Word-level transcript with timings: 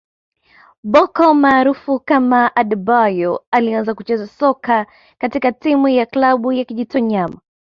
Bocco 0.83 1.33
maarufu 1.33 1.99
kama 1.99 2.51
Adebayor 2.55 3.41
alianza 3.51 3.93
kucheza 3.93 4.27
soka 4.27 4.87
katika 5.17 5.51
timu 5.51 5.87
ya 5.87 6.05
klabu 6.05 6.51
ya 6.51 6.65
Kijitonyama 6.65 7.39